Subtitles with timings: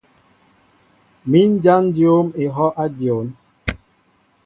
[1.29, 3.27] Mi n jan jǒm ehɔʼ a dyɔn.